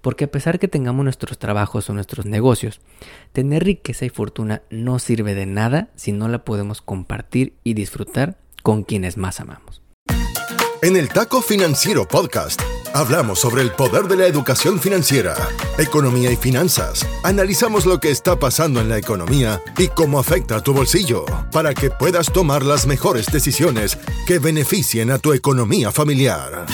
[0.00, 2.80] Porque a pesar que tengamos nuestros trabajos o nuestros negocios,
[3.32, 8.36] tener riqueza y fortuna no sirve de nada si no la podemos compartir y disfrutar
[8.62, 9.82] con quienes más amamos.
[10.82, 12.62] En el Taco Financiero Podcast
[12.94, 15.34] hablamos sobre el poder de la educación financiera,
[15.78, 17.06] economía y finanzas.
[17.22, 21.74] Analizamos lo que está pasando en la economía y cómo afecta a tu bolsillo para
[21.74, 26.64] que puedas tomar las mejores decisiones que beneficien a tu economía familiar.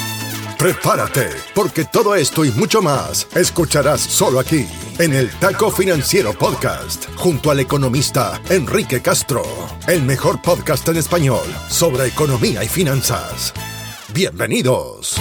[0.58, 4.66] Prepárate, porque todo esto y mucho más escucharás solo aquí,
[4.98, 9.42] en el Taco Financiero Podcast, junto al economista Enrique Castro,
[9.86, 13.52] el mejor podcast en español sobre economía y finanzas.
[14.14, 15.16] Bienvenidos.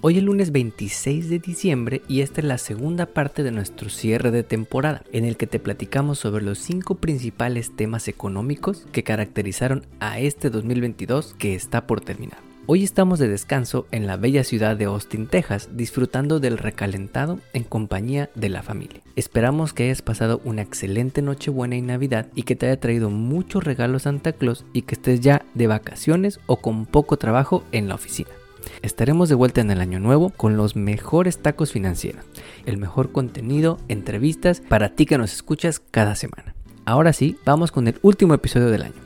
[0.00, 4.32] Hoy es lunes 26 de diciembre y esta es la segunda parte de nuestro cierre
[4.32, 9.86] de temporada, en el que te platicamos sobre los cinco principales temas económicos que caracterizaron
[10.00, 12.55] a este 2022 que está por terminar.
[12.68, 17.62] Hoy estamos de descanso en la bella ciudad de Austin, Texas, disfrutando del recalentado en
[17.62, 19.02] compañía de la familia.
[19.14, 23.62] Esperamos que hayas pasado una excelente Nochebuena y Navidad y que te haya traído muchos
[23.62, 27.94] regalos Santa Claus y que estés ya de vacaciones o con poco trabajo en la
[27.94, 28.30] oficina.
[28.82, 32.24] Estaremos de vuelta en el año nuevo con los mejores tacos financieros,
[32.64, 36.56] el mejor contenido, entrevistas para ti que nos escuchas cada semana.
[36.84, 39.05] Ahora sí, vamos con el último episodio del año.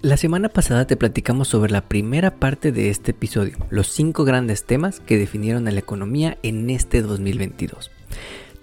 [0.00, 4.62] La semana pasada te platicamos sobre la primera parte de este episodio, los cinco grandes
[4.64, 7.90] temas que definieron a la economía en este 2022.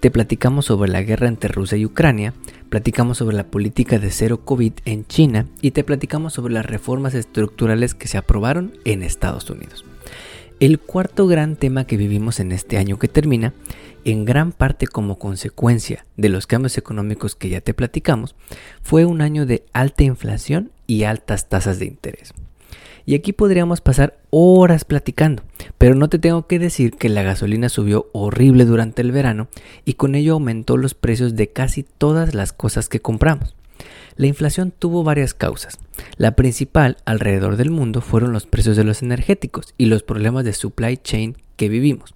[0.00, 2.32] Te platicamos sobre la guerra entre Rusia y Ucrania,
[2.70, 7.12] platicamos sobre la política de cero COVID en China y te platicamos sobre las reformas
[7.12, 9.84] estructurales que se aprobaron en Estados Unidos.
[10.58, 13.52] El cuarto gran tema que vivimos en este año que termina,
[14.06, 18.34] en gran parte como consecuencia de los cambios económicos que ya te platicamos,
[18.80, 22.32] fue un año de alta inflación y altas tasas de interés.
[23.04, 25.44] Y aquí podríamos pasar horas platicando,
[25.78, 29.46] pero no te tengo que decir que la gasolina subió horrible durante el verano
[29.84, 33.54] y con ello aumentó los precios de casi todas las cosas que compramos.
[34.16, 35.78] La inflación tuvo varias causas.
[36.16, 40.54] La principal alrededor del mundo fueron los precios de los energéticos y los problemas de
[40.54, 42.14] supply chain que vivimos.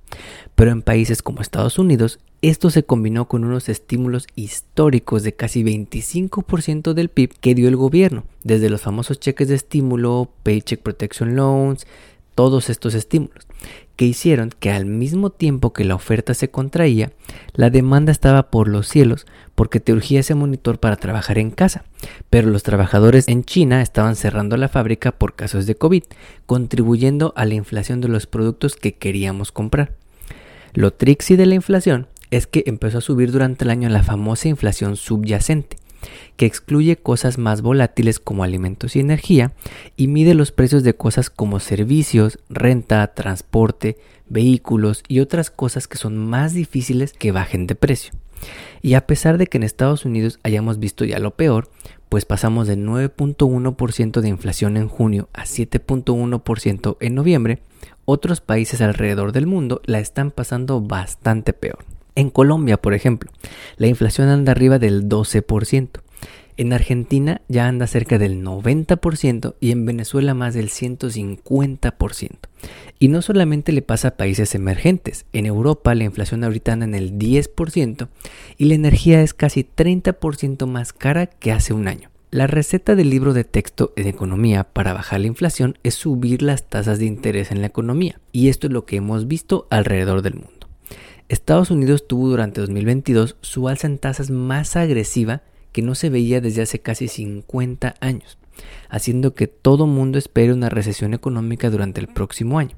[0.54, 5.62] Pero en países como Estados Unidos, esto se combinó con unos estímulos históricos de casi
[5.62, 11.36] 25% del PIB que dio el gobierno, desde los famosos cheques de estímulo, Paycheck Protection
[11.36, 11.86] Loans,
[12.34, 13.46] todos estos estímulos,
[14.00, 17.12] que hicieron que al mismo tiempo que la oferta se contraía,
[17.52, 21.84] la demanda estaba por los cielos porque te urgía ese monitor para trabajar en casa,
[22.30, 26.04] pero los trabajadores en China estaban cerrando la fábrica por casos de COVID,
[26.46, 29.92] contribuyendo a la inflación de los productos que queríamos comprar.
[30.72, 34.48] Lo trixie de la inflación es que empezó a subir durante el año la famosa
[34.48, 35.76] inflación subyacente,
[36.36, 39.52] que excluye cosas más volátiles como alimentos y energía
[39.96, 45.98] y mide los precios de cosas como servicios, renta, transporte, vehículos y otras cosas que
[45.98, 48.12] son más difíciles que bajen de precio.
[48.82, 51.70] Y a pesar de que en Estados Unidos hayamos visto ya lo peor,
[52.08, 57.62] pues pasamos de 9.1% de inflación en junio a 7.1% en noviembre,
[58.04, 61.84] otros países alrededor del mundo la están pasando bastante peor.
[62.14, 63.30] En Colombia, por ejemplo,
[63.76, 65.88] la inflación anda arriba del 12%.
[66.56, 72.30] En Argentina ya anda cerca del 90% y en Venezuela más del 150%.
[72.98, 76.94] Y no solamente le pasa a países emergentes, en Europa la inflación ahorita anda en
[76.94, 78.08] el 10%
[78.58, 82.10] y la energía es casi 30% más cara que hace un año.
[82.30, 86.68] La receta del libro de texto en economía para bajar la inflación es subir las
[86.68, 90.34] tasas de interés en la economía y esto es lo que hemos visto alrededor del
[90.34, 90.59] mundo.
[91.30, 96.40] Estados Unidos tuvo durante 2022 su alza en tasas más agresiva que no se veía
[96.40, 98.36] desde hace casi 50 años,
[98.88, 102.76] haciendo que todo mundo espere una recesión económica durante el próximo año.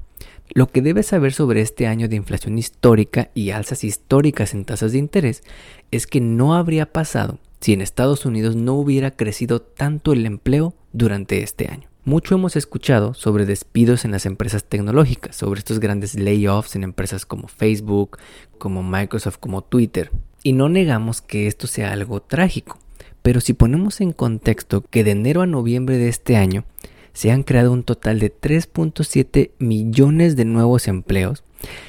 [0.53, 4.91] Lo que debes saber sobre este año de inflación histórica y alzas históricas en tasas
[4.91, 5.41] de interés
[5.89, 10.75] es que no habría pasado si en Estados Unidos no hubiera crecido tanto el empleo
[10.91, 11.92] durante este año.
[12.05, 17.25] Mucho hemos escuchado sobre despidos en las empresas tecnológicas, sobre estos grandes layoffs en empresas
[17.25, 18.17] como Facebook,
[18.57, 20.11] como Microsoft, como Twitter.
[20.43, 22.77] Y no negamos que esto sea algo trágico,
[23.21, 26.65] pero si ponemos en contexto que de enero a noviembre de este año
[27.13, 31.45] se han creado un total de 3.7 millones de nuevos empleos,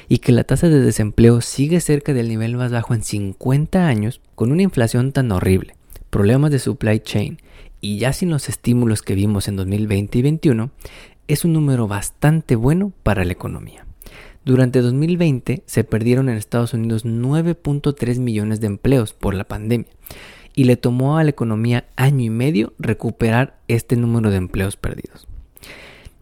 [0.07, 4.21] y que la tasa de desempleo sigue cerca del nivel más bajo en 50 años,
[4.35, 5.75] con una inflación tan horrible,
[6.09, 7.37] problemas de supply chain
[7.85, 10.71] y ya sin los estímulos que vimos en 2020 y 2021,
[11.27, 13.85] es un número bastante bueno para la economía.
[14.43, 19.91] Durante 2020 se perdieron en Estados Unidos 9.3 millones de empleos por la pandemia
[20.55, 25.27] y le tomó a la economía año y medio recuperar este número de empleos perdidos.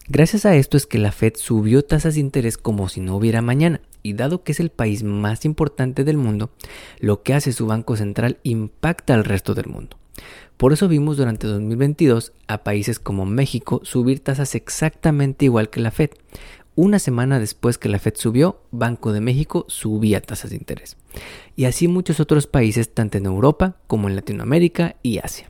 [0.10, 3.42] Gracias a esto es que la Fed subió tasas de interés como si no hubiera
[3.42, 6.52] mañana y dado que es el país más importante del mundo,
[7.00, 9.98] lo que hace su Banco Central impacta al resto del mundo.
[10.58, 15.92] Por eso vimos durante 2022 a países como México subir tasas exactamente igual que la
[15.92, 16.12] Fed.
[16.76, 20.98] Una semana después que la Fed subió, Banco de México subía tasas de interés.
[21.56, 25.48] Y así muchos otros países tanto en Europa como en Latinoamérica y Asia.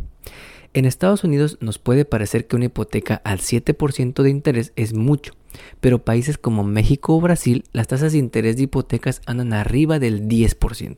[0.73, 5.33] En Estados Unidos nos puede parecer que una hipoteca al 7% de interés es mucho,
[5.79, 10.27] pero países como México o Brasil las tasas de interés de hipotecas andan arriba del
[10.27, 10.97] 10%.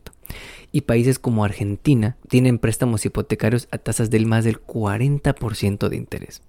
[0.72, 6.42] Y países como Argentina tienen préstamos hipotecarios a tasas del más del 40% de interés.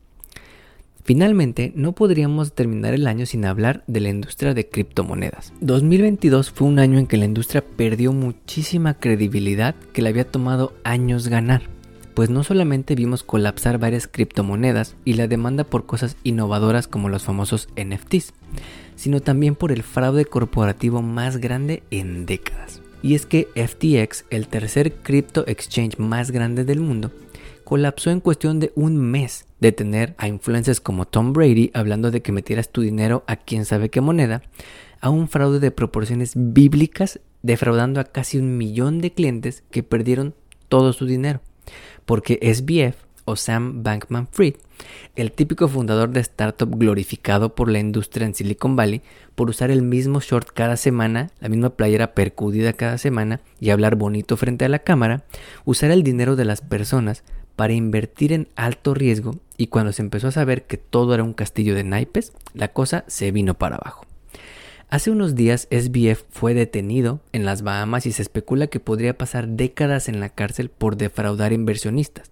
[1.04, 5.54] Finalmente, no podríamos terminar el año sin hablar de la industria de criptomonedas.
[5.62, 10.74] 2022 fue un año en que la industria perdió muchísima credibilidad que le había tomado
[10.84, 11.78] años ganar
[12.18, 17.22] pues no solamente vimos colapsar varias criptomonedas y la demanda por cosas innovadoras como los
[17.22, 18.34] famosos NFTs,
[18.96, 22.82] sino también por el fraude corporativo más grande en décadas.
[23.02, 27.12] Y es que FTX, el tercer crypto exchange más grande del mundo,
[27.64, 32.22] colapsó en cuestión de un mes de tener a influencers como Tom Brady hablando de
[32.22, 34.42] que metieras tu dinero a quién sabe qué moneda,
[35.02, 40.34] a un fraude de proporciones bíblicas defraudando a casi un millón de clientes que perdieron
[40.70, 41.42] todo su dinero.
[42.06, 44.56] Porque SBF o Sam Bankman Fried,
[45.18, 49.02] el típico fundador de startup glorificado por la industria en Silicon Valley
[49.36, 53.98] por usar el mismo short cada semana, la misma playera percudida cada semana y hablar
[53.98, 55.26] bonito frente a la cámara,
[55.66, 57.24] usar el dinero de las personas
[57.58, 61.34] para invertir en alto riesgo y cuando se empezó a saber que todo era un
[61.34, 64.06] castillo de naipes, la cosa se vino para abajo.
[64.90, 69.50] Hace unos días SBF fue detenido en las Bahamas y se especula que podría pasar
[69.50, 72.32] décadas en la cárcel por defraudar inversionistas,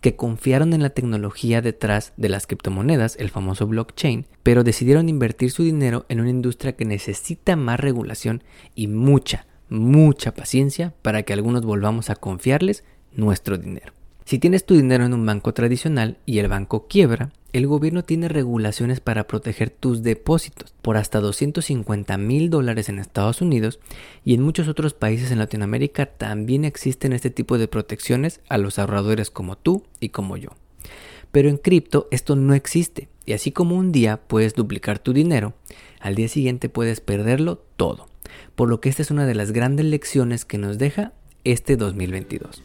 [0.00, 5.50] que confiaron en la tecnología detrás de las criptomonedas, el famoso blockchain, pero decidieron invertir
[5.50, 8.42] su dinero en una industria que necesita más regulación
[8.74, 13.92] y mucha, mucha paciencia para que algunos volvamos a confiarles nuestro dinero.
[14.24, 18.28] Si tienes tu dinero en un banco tradicional y el banco quiebra, el gobierno tiene
[18.28, 23.80] regulaciones para proteger tus depósitos por hasta 250 mil dólares en Estados Unidos
[24.24, 28.78] y en muchos otros países en Latinoamérica también existen este tipo de protecciones a los
[28.78, 30.50] ahorradores como tú y como yo.
[31.30, 35.52] Pero en cripto esto no existe y así como un día puedes duplicar tu dinero,
[36.00, 38.06] al día siguiente puedes perderlo todo.
[38.54, 41.12] Por lo que esta es una de las grandes lecciones que nos deja
[41.44, 42.62] este 2022.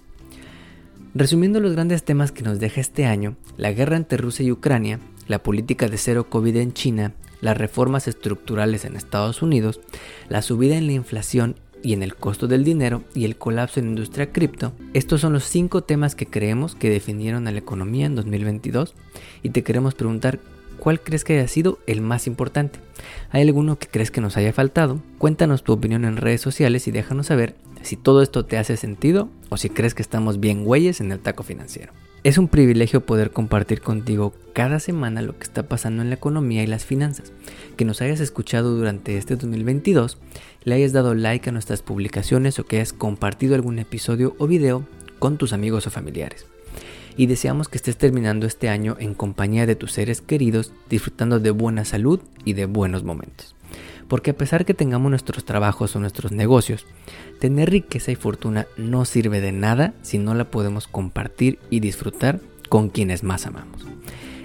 [1.16, 5.00] Resumiendo los grandes temas que nos deja este año, la guerra entre Rusia y Ucrania,
[5.28, 9.80] la política de cero COVID en China, las reformas estructurales en Estados Unidos,
[10.28, 13.88] la subida en la inflación y en el costo del dinero y el colapso en
[13.88, 18.06] la industria cripto, estos son los cinco temas que creemos que definieron a la economía
[18.06, 18.94] en 2022
[19.42, 20.40] y te queremos preguntar
[20.78, 22.80] cuál crees que haya sido el más importante.
[23.32, 25.02] ¿Hay alguno que crees que nos haya faltado?
[25.18, 29.30] Cuéntanos tu opinión en redes sociales y déjanos saber si todo esto te hace sentido
[29.50, 31.94] o si crees que estamos bien güeyes en el taco financiero.
[32.22, 36.64] Es un privilegio poder compartir contigo cada semana lo que está pasando en la economía
[36.64, 37.32] y las finanzas.
[37.78, 40.18] Que nos hayas escuchado durante este 2022,
[40.66, 44.86] le hayas dado like a nuestras publicaciones o que hayas compartido algún episodio o video
[45.18, 46.46] con tus amigos o familiares.
[47.16, 51.52] Y deseamos que estés terminando este año en compañía de tus seres queridos, disfrutando de
[51.52, 53.56] buena salud y de buenos momentos.
[54.10, 56.86] Porque a pesar que tengamos nuestros trabajos o nuestros negocios,
[57.40, 62.42] tener riqueza y fortuna no sirve de nada si no la podemos compartir y disfrutar
[62.68, 63.86] con quienes más amamos.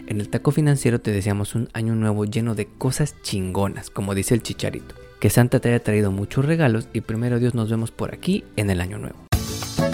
[0.06, 4.34] En el taco financiero te deseamos un año nuevo lleno de cosas chingonas, como dice
[4.34, 4.94] el chicharito.
[5.18, 8.68] Que Santa te haya traído muchos regalos y primero Dios nos vemos por aquí en
[8.68, 9.16] el año nuevo.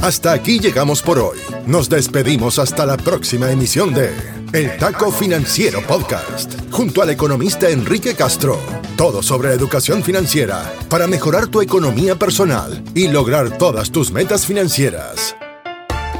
[0.03, 1.39] Hasta aquí llegamos por hoy.
[1.67, 4.11] Nos despedimos hasta la próxima emisión de
[4.53, 8.80] El Taco Financiero Podcast, junto al economista Enrique Castro.
[9.01, 15.35] Todo sobre educación financiera para mejorar tu economía personal y lograr todas tus metas financieras.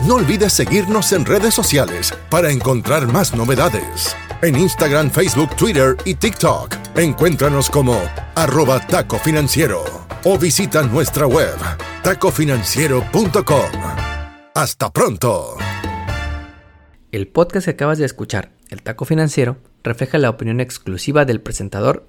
[0.07, 4.17] No olvides seguirnos en redes sociales para encontrar más novedades.
[4.41, 6.75] En Instagram, Facebook, Twitter y TikTok.
[6.97, 8.01] Encuéntranos como
[8.35, 9.85] arroba taco financiero
[10.25, 11.59] o visita nuestra web
[12.03, 13.71] tacofinanciero.com.
[14.55, 15.59] Hasta pronto.
[17.13, 22.09] El podcast que acabas de escuchar, El Taco Financiero, refleja la opinión exclusiva del presentador